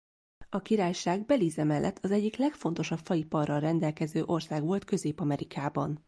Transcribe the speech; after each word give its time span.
A 0.49 0.61
királyság 0.61 1.25
Belize 1.25 1.63
mellett 1.63 1.99
az 2.03 2.11
egyik 2.11 2.35
legfontosabb 2.35 2.99
faiparral 3.03 3.59
rendelkező 3.59 4.23
ország 4.23 4.63
volt 4.63 4.83
Közép-Amerikában. 4.85 5.99